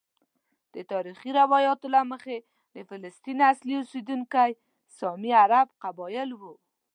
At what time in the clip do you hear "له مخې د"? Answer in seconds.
1.95-2.77